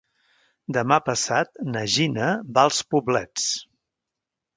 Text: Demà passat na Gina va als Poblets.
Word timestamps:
Demà 0.77 0.95
passat 1.09 1.61
na 1.73 1.83
Gina 1.97 2.29
va 2.55 2.63
als 2.71 2.79
Poblets. 2.95 3.47